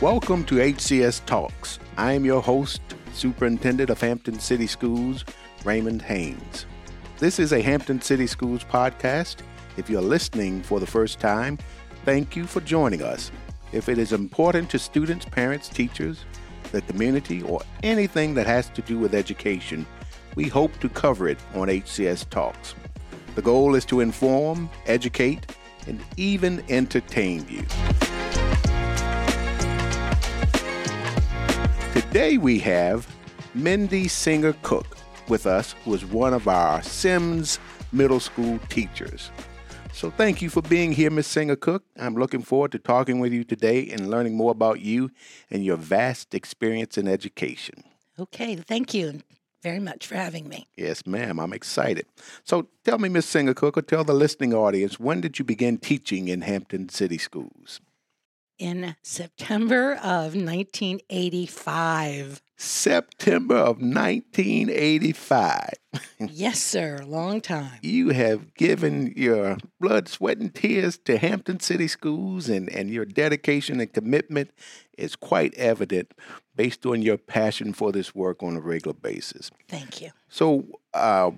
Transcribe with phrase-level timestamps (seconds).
[0.00, 1.80] Welcome to HCS Talks.
[1.96, 2.80] I am your host,
[3.12, 5.24] Superintendent of Hampton City Schools,
[5.64, 6.66] Raymond Haynes.
[7.18, 9.38] This is a Hampton City Schools podcast.
[9.76, 11.58] If you're listening for the first time,
[12.04, 13.32] thank you for joining us.
[13.72, 16.24] If it is important to students, parents, teachers,
[16.70, 19.84] the community, or anything that has to do with education,
[20.36, 22.76] we hope to cover it on HCS Talks.
[23.34, 25.56] The goal is to inform, educate,
[25.88, 27.66] and even entertain you.
[32.18, 33.06] Today we have
[33.54, 37.60] Mindy Singer Cook with us, who is one of our Syms
[37.92, 39.30] middle school teachers.
[39.92, 41.84] So thank you for being here, Miss Singer Cook.
[41.96, 45.12] I'm looking forward to talking with you today and learning more about you
[45.48, 47.84] and your vast experience in education.
[48.18, 49.22] Okay, thank you
[49.62, 50.66] very much for having me.
[50.76, 51.38] Yes, ma'am.
[51.38, 52.06] I'm excited.
[52.42, 55.78] So tell me, Miss Singer Cook, or tell the listening audience, when did you begin
[55.78, 57.80] teaching in Hampton City Schools?
[58.58, 62.42] In September of 1985.
[62.56, 65.74] September of 1985.
[66.18, 66.98] yes, sir.
[67.06, 67.78] Long time.
[67.82, 73.04] You have given your blood, sweat, and tears to Hampton City Schools, and, and your
[73.04, 74.50] dedication and commitment
[74.96, 76.12] is quite evident
[76.56, 79.52] based on your passion for this work on a regular basis.
[79.68, 80.10] Thank you.
[80.28, 81.30] So, uh,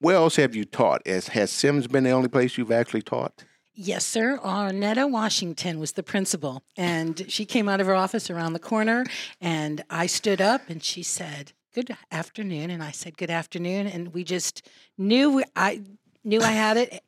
[0.00, 1.06] where else have you taught?
[1.06, 3.42] Has, has Syms been the only place you've actually taught?
[3.78, 4.38] Yes, sir.
[4.42, 9.04] Arnetta Washington was the principal, and she came out of her office around the corner,
[9.38, 14.14] and I stood up, and she said, "Good afternoon," and I said, "Good afternoon," and
[14.14, 15.82] we just knew I
[16.24, 17.04] knew I had it.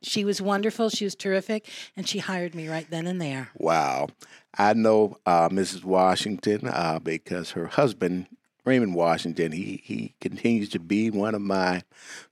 [0.00, 0.90] She was wonderful.
[0.90, 3.50] She was terrific, and she hired me right then and there.
[3.56, 4.10] Wow,
[4.56, 5.82] I know uh, Mrs.
[5.82, 8.28] Washington uh, because her husband
[8.64, 11.82] Raymond Washington, he he continues to be one of my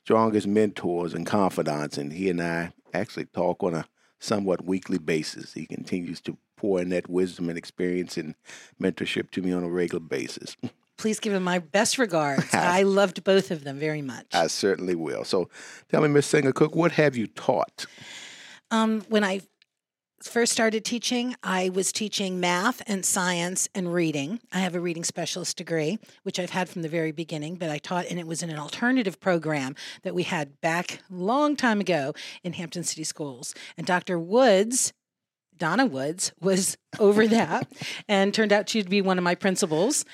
[0.04, 3.86] strongest mentors and confidants, and he and I actually talk on a
[4.18, 5.52] somewhat weekly basis.
[5.52, 8.34] He continues to pour in that wisdom and experience and
[8.80, 10.56] mentorship to me on a regular basis.
[10.96, 12.46] Please give him my best regards.
[12.54, 14.26] I loved both of them very much.
[14.32, 15.24] I certainly will.
[15.24, 15.48] So
[15.90, 17.86] tell me, Miss Singer Cook, what have you taught?
[18.70, 19.40] Um, when I
[20.28, 24.40] first started teaching, I was teaching math and science and reading.
[24.52, 27.78] I have a reading specialist degree, which I've had from the very beginning, but I
[27.78, 32.14] taught, and it was in an alternative program that we had back long time ago
[32.42, 33.54] in Hampton City Schools.
[33.76, 34.18] And Dr.
[34.18, 34.92] Woods,
[35.56, 37.70] Donna Woods, was over that
[38.08, 40.04] and turned out to be one of my principals.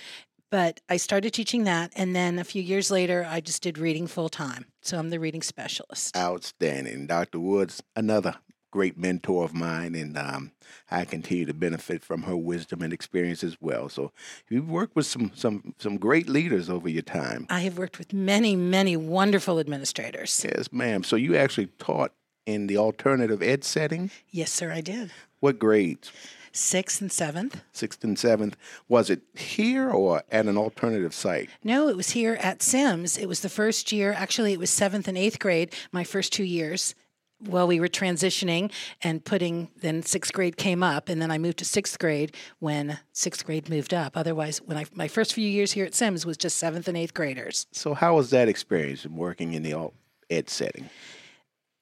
[0.51, 4.09] But I started teaching that, and then a few years later, I just did reading
[4.09, 4.67] full time.
[4.83, 6.17] So I'm the reading specialist.
[6.17, 7.07] Outstanding.
[7.07, 7.39] Dr.
[7.39, 8.35] Woods, another
[8.71, 10.53] great mentor of mine, and um,
[10.91, 13.89] I continue to benefit from her wisdom and experience as well.
[13.89, 14.13] So
[14.49, 17.47] you've worked with some some some great leaders over your time.
[17.51, 20.45] I have worked with many many wonderful administrators.
[20.45, 21.03] Yes, ma'am.
[21.03, 22.13] So you actually taught
[22.47, 24.11] in the alternative ed setting.
[24.31, 25.13] Yes, sir, I did.
[25.41, 26.13] What grades?
[26.53, 27.61] Sixth and seventh.
[27.73, 28.57] Sixth and seventh.
[28.89, 31.49] Was it here or at an alternative site?
[31.63, 33.17] No, it was here at Syms.
[33.17, 34.13] It was the first year.
[34.13, 36.97] Actually, it was seventh and eighth grade, my first two years
[37.47, 38.71] well, we were transitioning
[39.03, 42.99] and putting, then sixth grade came up, and then I moved to sixth grade when
[43.13, 44.17] sixth grade moved up.
[44.17, 47.15] Otherwise, when I my first few years here at Syms was just seventh and eighth
[47.15, 47.67] graders.
[47.73, 49.95] So, how was that experience of working in the alt
[50.29, 50.91] ed setting?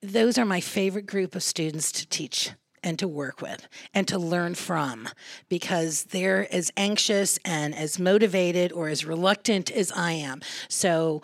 [0.01, 2.53] Those are my favorite group of students to teach
[2.83, 5.09] and to work with and to learn from
[5.49, 10.41] because they're as anxious and as motivated or as reluctant as I am.
[10.69, 11.23] So,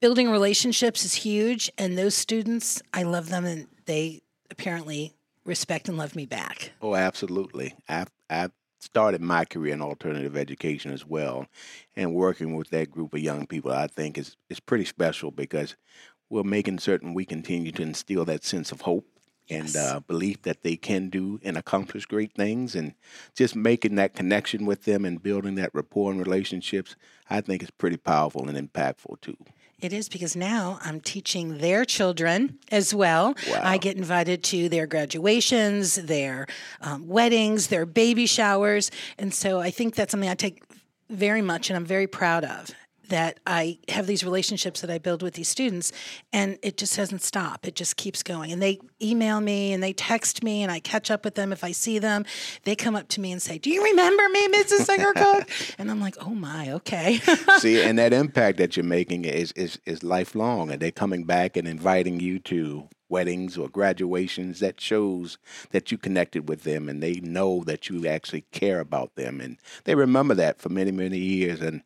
[0.00, 4.20] building relationships is huge and those students i love them and they
[4.50, 5.14] apparently
[5.48, 6.72] respect and love me back.
[6.80, 7.74] Oh absolutely.
[7.88, 8.50] I i
[8.80, 11.46] started my career in alternative education as well
[11.96, 15.74] and working with that group of young people i think is is pretty special because
[16.30, 19.04] we're making certain we continue to instill that sense of hope
[19.50, 22.92] and uh, belief that they can do and accomplish great things and
[23.34, 26.94] just making that connection with them and building that rapport and relationships
[27.28, 29.36] i think is pretty powerful and impactful too
[29.80, 33.34] it is because now I'm teaching their children as well.
[33.48, 33.60] Wow.
[33.62, 36.46] I get invited to their graduations, their
[36.80, 38.90] um, weddings, their baby showers.
[39.18, 40.62] And so I think that's something I take
[41.08, 42.70] very much and I'm very proud of
[43.08, 45.92] that I have these relationships that I build with these students,
[46.32, 47.66] and it just doesn't stop.
[47.66, 48.52] It just keeps going.
[48.52, 51.64] And they email me and they text me, and I catch up with them if
[51.64, 52.24] I see them.
[52.64, 54.84] They come up to me and say, Do you remember me, Mrs.
[54.84, 55.48] Singer Cook?
[55.78, 57.18] and I'm like, Oh my, okay.
[57.58, 61.56] see, and that impact that you're making is, is, is lifelong, and they're coming back
[61.56, 65.38] and inviting you to weddings or graduations that shows
[65.70, 69.40] that you connected with them and they know that you actually care about them.
[69.40, 71.60] And they remember that for many many years.
[71.60, 71.82] And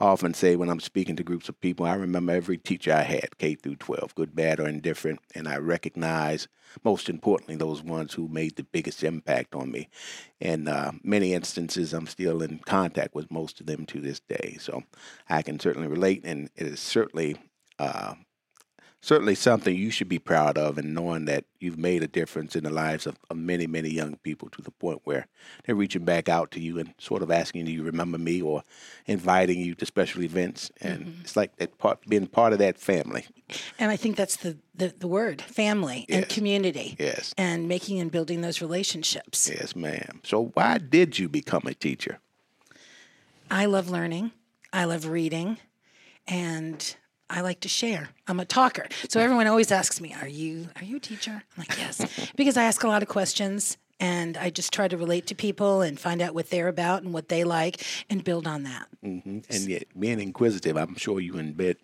[0.00, 3.02] I often say when I'm speaking to groups of people I remember every teacher I
[3.02, 5.20] had K through 12 good bad or indifferent.
[5.34, 6.48] And I recognize
[6.82, 9.88] most importantly those ones who made the biggest impact on me.
[10.40, 14.56] And uh, many instances I'm still in contact with most of them to this day.
[14.58, 14.82] So
[15.28, 16.22] I can certainly relate.
[16.24, 17.36] And it is certainly
[17.78, 18.14] uh,
[19.04, 22.64] certainly something you should be proud of and knowing that you've made a difference in
[22.64, 25.26] the lives of, of, many, many young people to the point where
[25.64, 28.62] they're reaching back out to you and sort of asking Do you, remember me or
[29.06, 30.70] inviting you to special events.
[30.80, 31.20] And mm-hmm.
[31.20, 33.26] it's like that part, being part of that family.
[33.78, 36.22] And I think that's the, the, the word family yes.
[36.22, 36.96] and community.
[36.98, 37.34] Yes.
[37.36, 39.50] And making and building those relationships.
[39.52, 40.20] Yes, ma'am.
[40.24, 42.20] So, why did you become a teacher?
[43.50, 44.32] I love learning,
[44.72, 45.58] I love reading,
[46.26, 46.96] and
[47.30, 48.10] I like to share.
[48.28, 48.86] I'm a talker.
[49.08, 52.56] So everyone always asks me, "Are you are you a teacher?" I'm like, "Yes." because
[52.56, 55.98] I ask a lot of questions and I just try to relate to people and
[55.98, 58.88] find out what they're about and what they like and build on that.
[59.04, 59.38] Mm-hmm.
[59.48, 61.76] And yet, being inquisitive, I'm sure you embed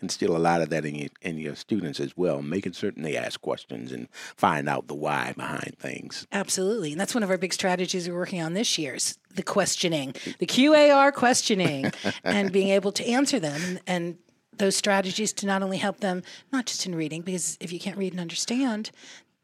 [0.00, 3.16] instill a lot of that in your in your students as well, making certain they
[3.16, 6.26] ask questions and find out the why behind things.
[6.32, 9.42] Absolutely, and that's one of our big strategies we're working on this year: is the
[9.42, 11.92] questioning, the QAR questioning,
[12.24, 14.18] and being able to answer them and, and
[14.60, 16.22] those strategies to not only help them,
[16.52, 18.92] not just in reading, because if you can't read and understand,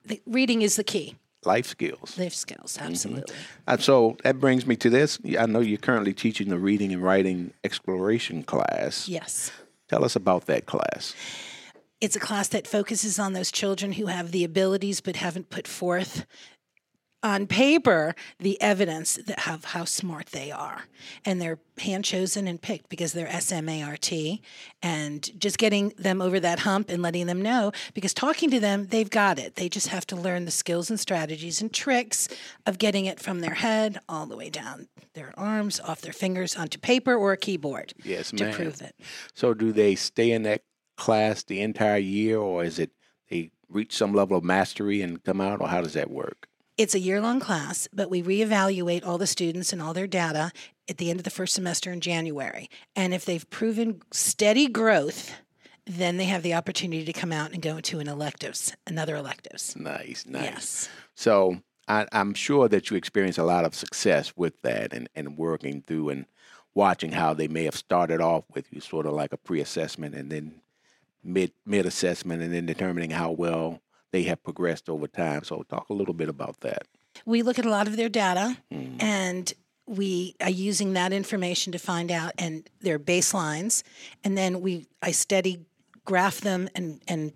[0.05, 1.17] the, reading is the key.
[1.45, 2.19] Life skills.
[2.19, 2.87] Life skills, mm-hmm.
[2.87, 3.35] absolutely.
[3.35, 3.63] Mm-hmm.
[3.67, 5.19] Uh, so that brings me to this.
[5.39, 9.09] I know you're currently teaching the reading and writing exploration class.
[9.09, 9.51] Yes.
[9.89, 11.15] Tell us about that class.
[12.01, 15.67] It's a class that focuses on those children who have the abilities but haven't put
[15.67, 16.27] forth
[17.23, 20.85] on paper the evidence that of how smart they are.
[21.25, 24.43] And they're hand chosen and picked because they're smart
[24.83, 28.87] and just getting them over that hump and letting them know because talking to them
[28.87, 29.57] they've got it.
[29.57, 32.29] They just have to learn the skills and strategies and tricks
[32.65, 36.55] of getting it from their head all the way down their arms off their fingers
[36.57, 38.55] onto paper or a keyboard yes to ma'am.
[38.55, 38.95] prove it.
[39.35, 40.63] So do they stay in that
[40.97, 42.91] class the entire year or is it
[43.31, 46.95] they reach some level of mastery and come out or how does that work it's
[46.95, 50.53] a year long class, but we reevaluate all the students and all their data
[50.89, 52.69] at the end of the first semester in January.
[52.95, 55.35] And if they've proven steady growth,
[55.87, 59.77] then they have the opportunity to come out and go into an electives, another electives.
[59.77, 60.45] Nice, nice.
[60.45, 60.89] Yes.
[61.15, 61.59] So
[61.89, 65.83] I, am sure that you experience a lot of success with that and, and working
[65.87, 66.27] through and
[66.75, 70.31] watching how they may have started off with you, sort of like a pre-assessment and
[70.31, 70.61] then
[71.25, 73.81] mid mid assessment and then determining how well
[74.13, 75.45] they have progressed over time.
[75.45, 76.87] So, talk a little bit about that.
[77.25, 79.03] We look at a lot of their data mm.
[79.03, 79.53] and
[79.87, 83.83] we are using that information to find out and their baselines
[84.25, 85.65] and then we I steady
[86.05, 87.33] graph them and and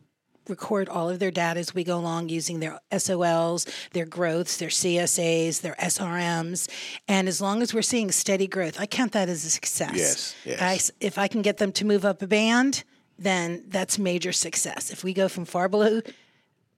[0.48, 4.68] record all of their data as we go along using their SOLs, their growths, their
[4.68, 6.68] CSAs, their SRMs.
[7.06, 9.94] And as long as we're seeing steady growth, I count that as a success.
[9.94, 10.60] Yes, yes.
[10.60, 12.82] I, if I can get them to move up a band,
[13.18, 14.90] then that's major success.
[14.90, 16.00] If we go from far below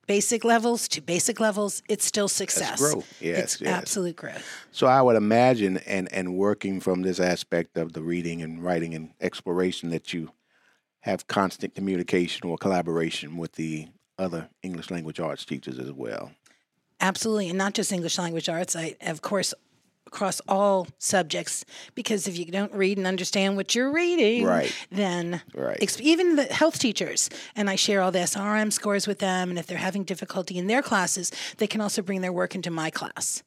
[0.06, 2.80] basic levels to basic levels, it's still success.
[2.80, 3.22] That's growth.
[3.22, 3.70] Yes, it's yes.
[3.70, 4.44] absolute growth.
[4.70, 8.94] So I would imagine, and and working from this aspect of the reading and writing
[8.94, 10.30] and exploration, that you
[11.00, 13.88] have constant communication or collaboration with the
[14.18, 16.32] other English language arts teachers as well.
[17.00, 18.76] Absolutely, and not just English language arts.
[18.76, 19.54] I, of course,
[20.06, 21.64] across all subjects
[21.94, 24.74] because if you don't read and understand what you're reading, right.
[24.90, 26.00] then right.
[26.00, 29.66] even the health teachers, and I share all the SRM scores with them, and if
[29.66, 33.42] they're having difficulty in their classes, they can also bring their work into my class,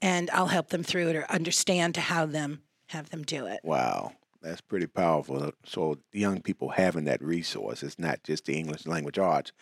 [0.00, 3.60] and I'll help them through it or understand to how them have them do it.
[3.62, 4.12] Wow.
[4.42, 5.52] That's pretty powerful.
[5.64, 9.52] So young people having that resource, it's not just the English language arts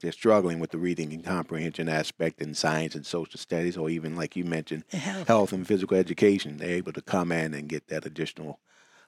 [0.00, 4.16] they're struggling with the reading and comprehension aspect in science and social studies, or even
[4.16, 7.88] like you mentioned, health, health and physical education, they're able to come in and get
[7.88, 8.60] that additional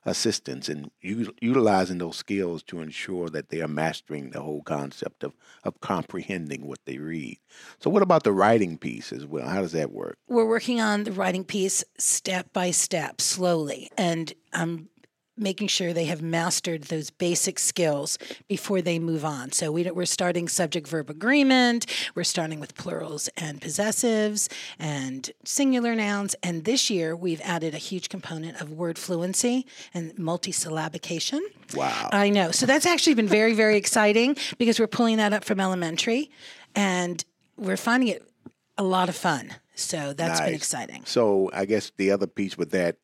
[0.05, 5.23] assistance and u- utilizing those skills to ensure that they are mastering the whole concept
[5.23, 5.33] of,
[5.65, 7.39] of comprehending what they read.
[7.79, 9.49] So, what about the writing piece as well?
[9.49, 10.19] How does that work?
[10.29, 13.91] We're working on the writing piece step by step, slowly.
[13.97, 14.89] And I'm
[15.37, 19.53] making sure they have mastered those basic skills before they move on.
[19.53, 24.49] So we, are starting subject verb agreement, we're starting with plurals and possessives
[24.79, 26.35] and singular nouns.
[26.43, 31.41] And this year we've added a huge component of word fluency and multisyllabication.
[31.75, 32.11] Wow.
[32.13, 32.51] I know.
[32.51, 36.31] So that's actually been very, very exciting because we're pulling that up from elementary
[36.75, 37.25] and
[37.57, 38.29] we're finding it
[38.77, 39.55] a lot of fun.
[39.75, 40.49] So that's nice.
[40.49, 41.03] been exciting.
[41.07, 42.97] So I guess the other piece with that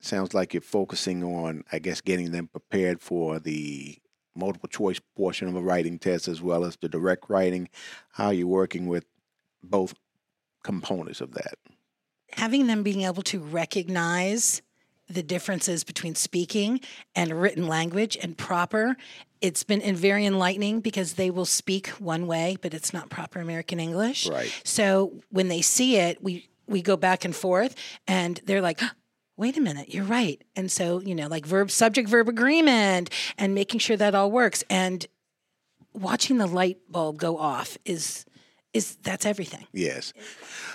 [0.00, 3.98] sounds like you're focusing on, I guess, getting them prepared for the
[4.34, 7.68] multiple choice portion of a writing test as well as the direct writing.
[8.12, 9.04] How are you working with
[9.62, 9.94] both
[10.62, 11.54] components of that?
[12.32, 14.62] Having them being able to recognize
[15.08, 16.80] the differences between speaking
[17.16, 18.96] and written language and proper.
[19.40, 23.80] It's been very enlightening because they will speak one way, but it's not proper American
[23.80, 24.28] English.
[24.28, 24.60] Right.
[24.64, 27.74] So when they see it, we we go back and forth,
[28.06, 28.80] and they're like.
[29.40, 30.44] Wait a minute, you're right.
[30.54, 34.62] And so, you know, like verb, subject, verb agreement, and making sure that all works.
[34.68, 35.06] And
[35.94, 38.26] watching the light bulb go off is
[38.74, 39.66] is that's everything.
[39.72, 40.12] Yes.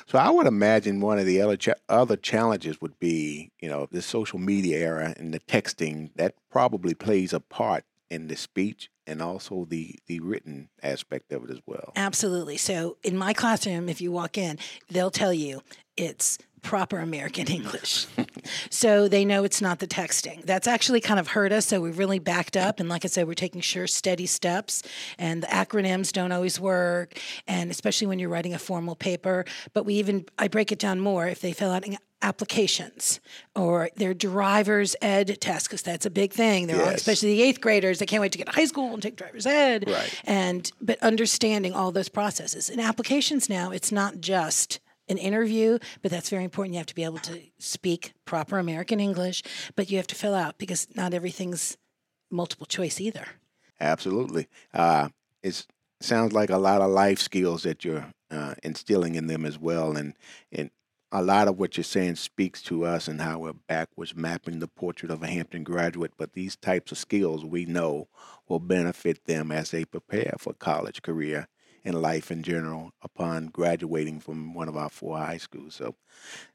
[0.08, 3.88] So I would imagine one of the other cha- other challenges would be, you know,
[3.92, 8.90] the social media era and the texting that probably plays a part in the speech
[9.06, 11.94] and also the the written aspect of it as well.
[11.96, 12.58] Absolutely.
[12.58, 14.58] So in my classroom, if you walk in,
[14.90, 15.62] they'll tell you
[15.96, 18.08] it's proper American English.
[18.70, 20.44] So they know it's not the texting.
[20.46, 21.66] That's actually kind of hurt us.
[21.68, 22.80] So we've really backed up.
[22.80, 24.84] And like I said, we're taking sure, steady steps.
[25.18, 27.18] And the acronyms don't always work.
[27.48, 29.46] And especially when you're writing a formal paper.
[29.74, 31.84] But we even, I break it down more if they fill out
[32.22, 33.20] applications
[33.56, 36.96] or their driver's ed test because that's a big thing they're all, Yes.
[37.02, 39.46] especially the eighth graders they can't wait to get to high school and take driver's
[39.46, 40.22] ed Right.
[40.26, 46.12] and but understanding all those processes in applications now it's not just an interview but
[46.12, 49.44] that's very important you have to be able to speak proper american english
[49.76, 51.78] but you have to fill out because not everything's
[52.32, 53.26] multiple choice either
[53.80, 54.48] Absolutely.
[54.74, 55.10] Uh,
[55.44, 55.66] it
[56.02, 59.96] sounds like a lot of life skills that you're uh, instilling in them as well,
[59.96, 60.14] and
[60.52, 60.72] and
[61.12, 64.68] a lot of what you're saying speaks to us and how we're backwards mapping the
[64.68, 66.14] portrait of a Hampton graduate.
[66.18, 68.08] But these types of skills we know
[68.48, 71.48] will benefit them as they prepare for college career
[71.86, 75.76] and life in general upon graduating from one of our four high schools.
[75.76, 75.96] So,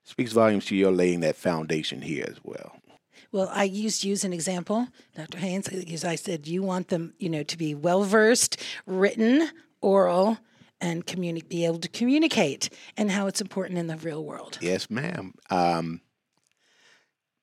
[0.03, 2.77] speaks volumes to your laying that foundation here as well.
[3.33, 5.39] Well, I used you as an example, Dr.
[5.39, 8.57] Haynes, because I said you want them, you know, to be well versed,
[8.87, 9.49] written,
[9.81, 10.39] oral,
[10.81, 14.59] and communi- be able to communicate, and how it's important in the real world.
[14.61, 15.35] Yes, ma'am.
[15.49, 16.01] Um,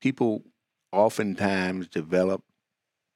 [0.01, 0.43] people
[0.91, 2.43] oftentimes develop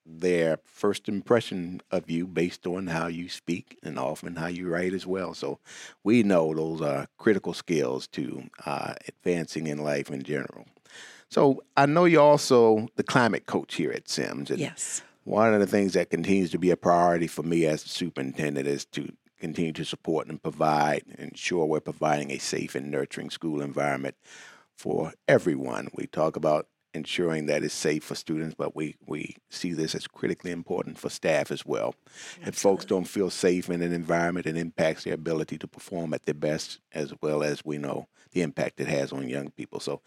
[0.06, 4.94] their first impression of you based on how you speak and often how you write
[4.94, 5.34] as well.
[5.34, 5.60] So
[6.04, 10.66] we know those are critical skills to uh, advancing in life in general.
[11.30, 14.50] So I know you're also the climate coach here at Syms.
[14.50, 15.02] And Yes.
[15.24, 18.68] one of the things that continues to be a priority for me as the superintendent
[18.68, 23.62] is to continue to support and provide, ensure we're providing a safe and nurturing school
[23.62, 24.16] environment
[24.78, 25.90] for everyone.
[25.96, 30.08] We talk about ensuring that it's safe for students, but we, we see this as
[30.08, 31.96] critically important for staff as well.
[32.46, 36.26] If folks don't feel safe in an environment, it impacts their ability to perform at
[36.26, 39.80] their best, as well as we know the impact it has on young people.
[39.80, 40.02] So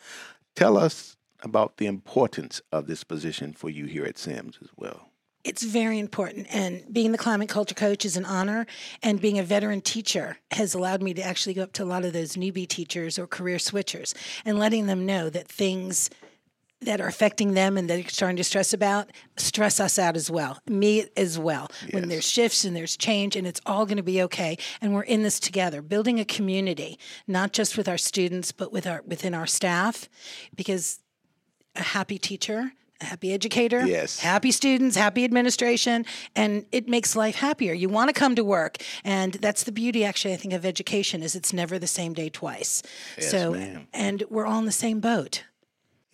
[0.55, 5.11] tell us about the importance of this position for you here at Syms as well.
[5.45, 6.47] It's very important.
[6.51, 8.67] And being the climate culture coach is an honor.
[9.03, 12.07] And being a veteran teacher has allowed me to actually go up to a lot
[12.07, 14.15] of those newbie teachers or career switchers
[14.47, 16.09] and letting them know that things
[16.85, 20.31] that are affecting them and that they're starting to stress about stress us out as
[20.31, 21.69] well me as well.
[21.91, 25.03] When there's shifts and there's change and it's all going to be okay and we're
[25.03, 29.35] in this together building a community not just with our students but with our within
[29.35, 30.09] our staff
[30.55, 31.01] because
[31.77, 34.21] a happy teacher a happy educator Yes.
[34.21, 37.73] happy students happy administration and it makes life happier.
[37.73, 41.23] You want to come to work and that's the beauty actually i think of education
[41.23, 42.83] is it's never the same day twice.
[43.19, 43.89] Yes, so ma'am.
[43.93, 45.43] and we're all in the same boat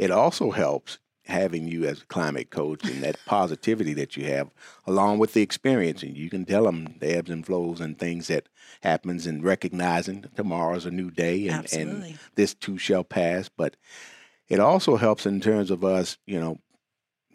[0.01, 4.51] It also helps having you as a climate coach and that positivity that you have,
[4.87, 8.27] along with the experience, and you can tell them the ebbs and flows and things
[8.29, 8.49] that
[8.81, 13.49] happens, and recognizing tomorrow's a new day, and, and this too shall pass.
[13.49, 13.77] But
[14.49, 16.59] it also helps in terms of us, you know,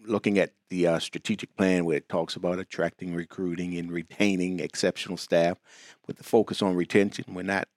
[0.07, 5.17] looking at the uh, strategic plan where it talks about attracting, recruiting, and retaining exceptional
[5.17, 5.57] staff
[6.07, 7.25] with the focus on retention.
[7.33, 7.67] We're not,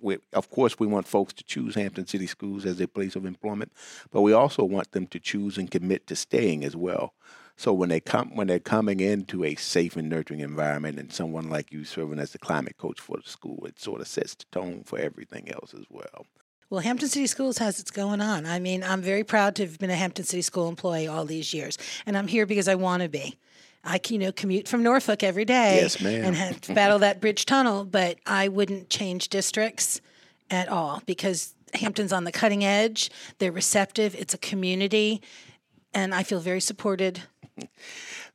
[0.00, 3.24] we, of course, we want folks to choose Hampton City Schools as their place of
[3.24, 3.72] employment,
[4.10, 7.14] but we also want them to choose and commit to staying as well.
[7.56, 11.48] So when they come, when they're coming into a safe and nurturing environment, and someone
[11.48, 14.44] like you serving as the climate coach for the school, it sort of sets the
[14.50, 16.26] tone for everything else as well.
[16.70, 18.46] Well, Hampton City Schools has its going on.
[18.46, 21.52] I mean, I'm very proud to have been a Hampton City School employee all these
[21.52, 21.76] years,
[22.06, 23.38] and I'm here because I want to be.
[23.84, 27.46] I you know, commute from Norfolk every day Yes, and have to battle that bridge
[27.46, 30.00] tunnel, but I wouldn't change districts
[30.50, 33.10] at all because Hampton's on the cutting edge.
[33.38, 34.14] They're receptive.
[34.14, 35.20] It's a community,
[35.92, 37.22] and I feel very supported.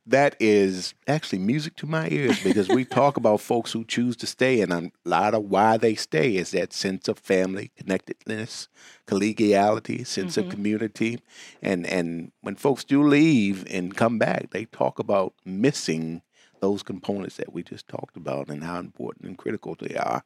[0.08, 4.26] That is actually music to my ears because we talk about folks who choose to
[4.26, 8.68] stay, and a lot of why they stay is that sense of family connectedness,
[9.06, 10.48] collegiality, sense mm-hmm.
[10.48, 11.20] of community,
[11.62, 16.22] and and when folks do leave and come back, they talk about missing
[16.60, 20.24] those components that we just talked about and how important and critical they are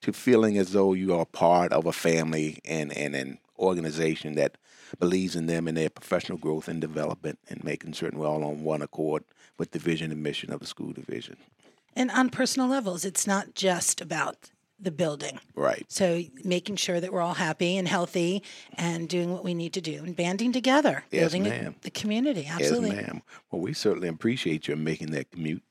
[0.00, 4.56] to feeling as though you are part of a family and, and an organization that
[4.98, 8.64] believes in them and their professional growth and development and making certain we're all on
[8.64, 9.24] one accord
[9.58, 11.36] with the vision and mission of the school division.
[11.96, 15.38] And on personal levels, it's not just about the building.
[15.54, 15.84] Right.
[15.88, 18.42] So making sure that we're all happy and healthy
[18.74, 21.74] and doing what we need to do and banding together, yes, building ma'am.
[21.82, 22.46] the community.
[22.50, 22.90] Absolutely.
[22.90, 23.22] Yes, ma'am.
[23.50, 25.62] Well, we certainly appreciate you making that commute.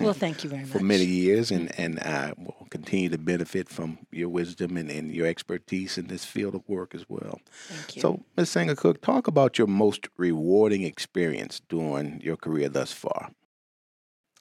[0.00, 0.72] well, thank you very much.
[0.72, 5.12] For many years, and, and I will continue to benefit from your wisdom and, and
[5.12, 7.40] your expertise in this field of work as well.
[7.68, 8.02] Thank you.
[8.02, 8.50] So, Ms.
[8.50, 13.30] Singer Cook, talk about your most rewarding experience during your career thus far.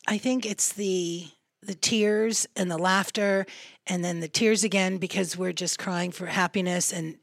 [0.08, 1.28] I think it's the
[1.62, 3.46] the tears and the laughter
[3.86, 7.18] and then the tears again because we're just crying for happiness and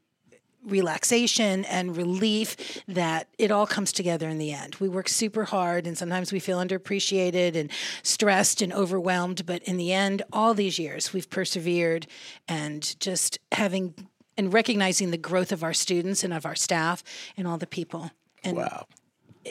[0.67, 4.75] relaxation and relief that it all comes together in the end.
[4.75, 7.71] We work super hard and sometimes we feel underappreciated and
[8.03, 12.07] stressed and overwhelmed, but in the end, all these years we've persevered
[12.47, 13.93] and just having
[14.37, 17.03] and recognizing the growth of our students and of our staff
[17.35, 18.11] and all the people.
[18.43, 18.85] And wow.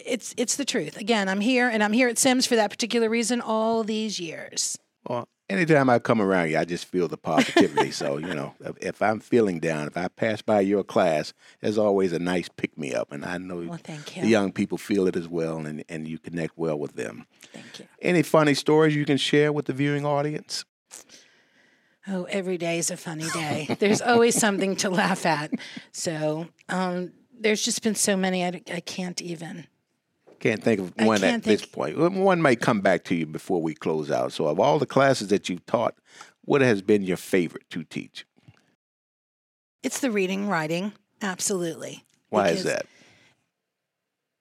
[0.04, 0.98] It's it's the truth.
[0.98, 4.78] Again, I'm here and I'm here at Syms for that particular reason all these years.
[5.08, 7.90] Well, anytime I come around you, I just feel the positivity.
[7.90, 12.12] so, you know, if I'm feeling down, if I pass by your class, there's always
[12.12, 13.12] a nice pick me up.
[13.12, 14.22] And I know well, you.
[14.22, 17.26] the young people feel it as well, and, and you connect well with them.
[17.52, 17.86] Thank you.
[18.00, 20.64] Any funny stories you can share with the viewing audience?
[22.08, 23.76] Oh, every day is a funny day.
[23.80, 25.50] There's always something to laugh at.
[25.90, 29.66] So, um, there's just been so many, I, I can't even.
[30.40, 31.98] Can't think of one at this point.
[31.98, 34.32] One may come back to you before we close out.
[34.32, 35.94] So, of all the classes that you've taught,
[36.42, 38.26] what has been your favorite to teach?
[39.82, 42.04] It's the reading, writing, absolutely.
[42.28, 42.86] Why because, is that?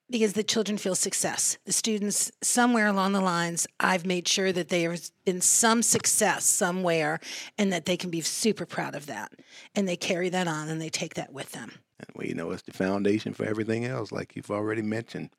[0.09, 1.57] Because the children feel success.
[1.65, 7.19] The students, somewhere along the lines, I've made sure that there's been some success somewhere
[7.57, 9.31] and that they can be super proud of that.
[9.73, 11.71] And they carry that on and they take that with them.
[11.99, 15.31] And we know it's the foundation for everything else, like you've already mentioned.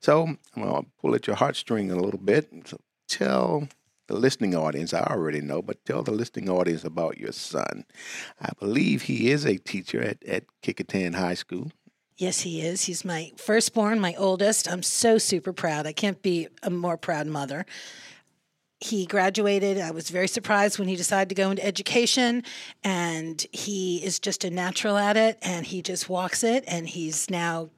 [0.00, 0.24] So
[0.56, 2.50] I'm going to pull at your heartstring a little bit.
[2.66, 3.68] So tell
[4.08, 7.84] the listening audience, I already know, but tell the listening audience about your son.
[8.40, 11.70] I believe he is a teacher at, at Kecoughtan High School.
[12.16, 12.84] Yes, he is.
[12.84, 14.70] He's my firstborn, my oldest.
[14.70, 15.86] I'm so super proud.
[15.86, 17.66] I can't be a more proud mother
[18.82, 19.78] he graduated.
[19.78, 22.42] I was very surprised when he decided to go into education,
[22.82, 27.30] and he is just a natural at it, and he just walks it, and he's
[27.30, 27.70] now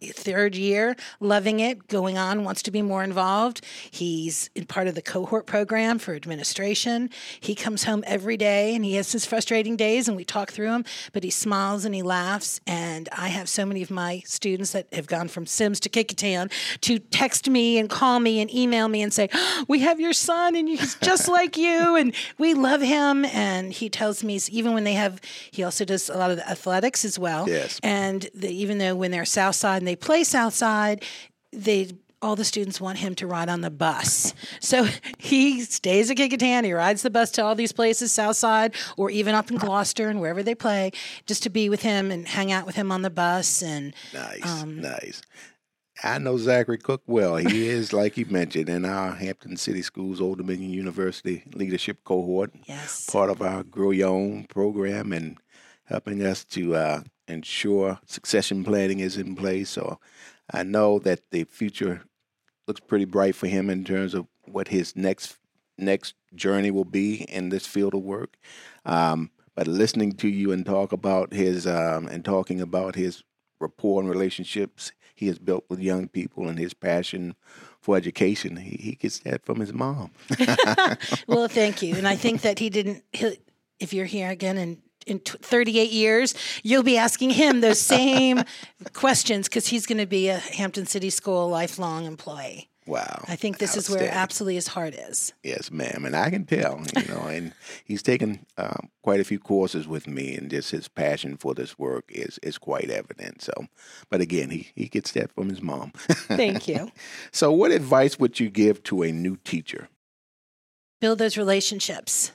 [0.00, 3.64] third year, loving it, going on, wants to be more involved.
[3.90, 7.10] He's in part of the cohort program for administration.
[7.40, 10.70] He comes home every day and he has his frustrating days and we talk through
[10.70, 12.60] them, but he smiles and he laughs.
[12.66, 16.50] And I have so many of my students that have gone from Syms to Kecoughtan
[16.82, 20.12] to text me and call me and email me and say, oh, We have your
[20.12, 23.24] son and he's just like you and we love him.
[23.24, 26.48] And he tells me, even when they have, he also does a lot of the
[26.48, 27.48] athletics as well.
[27.48, 27.80] Yes.
[27.82, 31.04] And the, even though when they're Southside they play Southside,
[31.52, 34.34] they all the students want him to ride on the bus.
[34.60, 36.64] So he stays at Kecoughtan.
[36.64, 40.20] He rides the bus to all these places, Southside or even up in Gloucester and
[40.20, 40.90] wherever they play,
[41.26, 43.62] just to be with him and hang out with him on the bus.
[43.62, 45.22] And nice, um, nice.
[46.02, 47.36] I know Zachary Cook well.
[47.36, 52.52] He is, like you mentioned, in our Hampton City Schools Old Dominion University leadership cohort.
[52.66, 53.08] Yes.
[53.10, 55.38] Part of our Grow Your Own program and
[55.86, 59.70] helping us to uh, ensure succession planning is in place.
[59.70, 59.98] So
[60.52, 62.02] I know that the future
[62.66, 65.38] looks pretty bright for him in terms of what his next
[65.76, 68.36] next journey will be in this field of work.
[68.84, 73.22] Um, but listening to you and talk about his um, and talking about his
[73.60, 77.34] rapport and relationships he has built with young people and his passion
[77.80, 80.12] for education, he, he gets that from his mom.
[81.26, 83.02] well, thank you, and I think that he didn't.
[83.80, 88.42] If you're here again and in 38 years, you'll be asking him those same
[88.92, 92.68] questions because he's going to be a Hampton City School lifelong employee.
[92.88, 93.22] Wow.
[93.28, 95.34] I think this is where absolutely his heart is.
[95.42, 96.06] Yes, ma'am.
[96.06, 97.52] And I can tell, you know, and
[97.84, 101.78] he's taken um, quite a few courses with me, and just his passion for this
[101.78, 103.42] work is is quite evident.
[103.42, 103.52] So,
[104.08, 105.92] but again, he, he gets that from his mom.
[105.94, 106.90] Thank you.
[107.30, 109.90] so, what advice would you give to a new teacher?
[110.98, 112.32] Build those relationships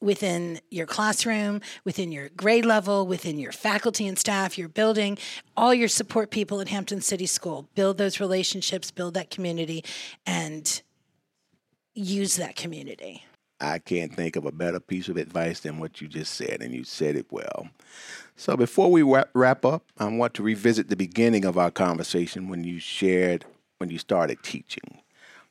[0.00, 5.18] within your classroom, within your grade level, within your faculty and staff, your building,
[5.56, 7.68] all your support people at Hampton City School.
[7.74, 9.84] Build those relationships, build that community,
[10.26, 10.82] and
[11.94, 13.24] use that community.
[13.58, 16.74] I can't think of a better piece of advice than what you just said, and
[16.74, 17.68] you said it well.
[18.36, 22.64] So, before we wrap up, I want to revisit the beginning of our conversation when
[22.64, 23.46] you shared
[23.78, 25.00] when you started teaching.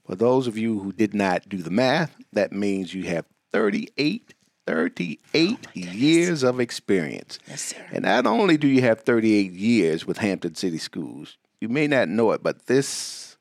[0.05, 4.34] For those of you who did not do the math, that means you have 38
[4.65, 7.39] 38 oh years of experience.
[7.47, 7.85] Yes, sir.
[7.91, 12.09] And not only do you have 38 years with Hampton City Schools, you may not
[12.09, 13.37] know it, but this,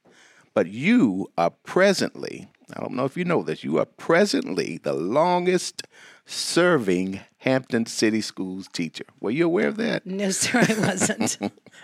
[0.52, 4.92] but you are presently, I don't know if you know this, you are presently the
[4.92, 5.82] longest
[6.26, 9.04] serving Hampton City Schools teacher.
[9.20, 10.06] Were you aware of that?
[10.06, 11.38] No, sir, I wasn't.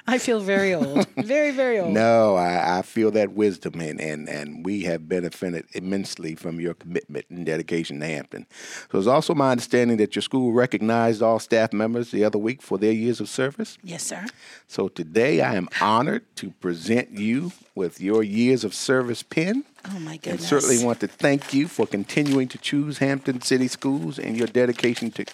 [0.07, 1.07] I feel very old.
[1.19, 1.93] Very, very old.
[1.93, 6.73] No, I, I, feel that wisdom, and, and, and we have benefited immensely from your
[6.73, 8.47] commitment and dedication to Hampton.
[8.91, 12.63] So it's also my understanding that your school recognized all staff members the other week
[12.63, 13.77] for their years of service.
[13.83, 14.27] Yes, sir.
[14.67, 19.65] So today I am honored to present you with your years of service pin.
[19.85, 20.51] Oh, my goodness.
[20.53, 24.47] And certainly want to thank you for continuing to choose Hampton City Schools and your
[24.47, 25.25] dedication to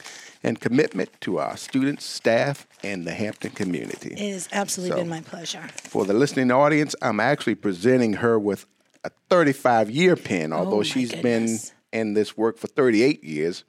[0.42, 4.12] and commitment to our students, staff, and the Hampton community.
[4.12, 5.68] It has absolutely so, been my pleasure.
[5.76, 8.66] For the listening audience, I'm actually presenting her with
[9.04, 11.70] a 35 year pin, although oh she's goodness.
[11.92, 13.64] been in this work for 38 years.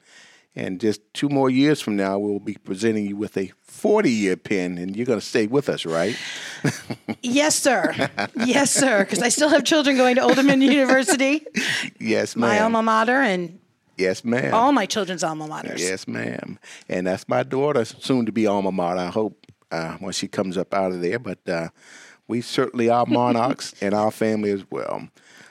[0.55, 4.35] And just two more years from now, we'll be presenting you with a 40 year
[4.35, 6.17] pin, and you're going to stay with us, right?
[7.21, 8.09] yes, sir.
[8.43, 9.03] Yes, sir.
[9.03, 11.45] Because I still have children going to Old Dominion University.
[11.99, 12.49] Yes, ma'am.
[12.49, 13.59] My alma mater, and
[13.97, 14.53] Yes, ma'am.
[14.53, 15.79] All my children's alma maters.
[15.79, 16.59] Yes, ma'am.
[16.87, 18.99] And that's my daughter, soon to be alma mater.
[18.99, 21.19] I hope uh, when she comes up out of there.
[21.19, 21.69] But uh,
[22.27, 25.07] we certainly are monarchs in our family as well.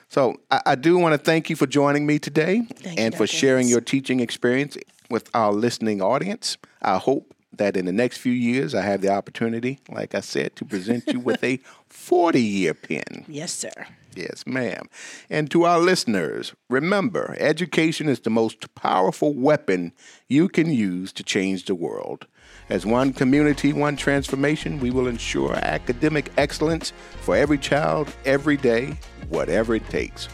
[0.09, 3.19] So I, I do want to thank you for joining me today thank and you,
[3.19, 4.77] for sharing your teaching experience
[5.11, 6.57] with our listening audience.
[6.81, 10.57] I hope that in the next few years I have the opportunity, like I said,
[10.57, 13.25] to present you with a 40 year pin.
[13.29, 13.87] Yes, sir.
[14.15, 14.89] Yes, ma'am.
[15.29, 19.93] And to our listeners, remember education is the most powerful weapon
[20.27, 22.27] you can use to change the world.
[22.69, 28.99] As one community, one transformation, we will ensure academic excellence for every child, every day,
[29.29, 30.29] whatever it takes.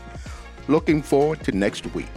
[0.68, 2.08] Looking forward to next week.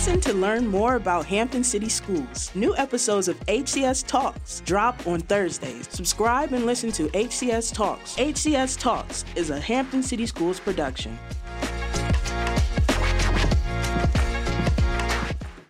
[0.00, 2.50] Listen to learn more about Hampton City Schools.
[2.54, 5.90] New episodes of HCS Talks drop on Thursdays.
[5.90, 8.16] Subscribe and listen to HCS Talks.
[8.16, 11.18] HCS Talks is a Hampton City Schools production.